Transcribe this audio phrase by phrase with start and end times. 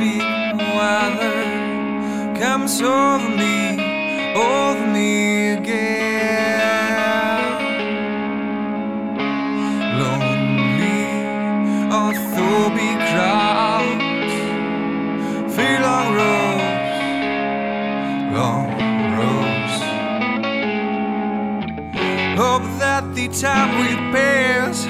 [0.00, 0.22] bleak
[0.78, 1.42] weather
[2.40, 3.76] comes over me,
[4.34, 7.10] oh, over me again.
[10.00, 11.02] Lonely,
[11.96, 14.36] although be crowds,
[15.54, 16.96] feel long roads,
[18.38, 18.68] long
[19.18, 19.76] roads.
[22.42, 24.86] Hope that the time will pass.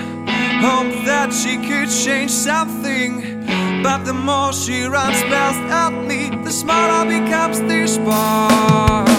[0.68, 3.39] Hope that she could change something.
[3.82, 9.09] But the more she runs past at me, the smaller becomes the spark.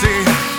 [0.00, 0.57] see.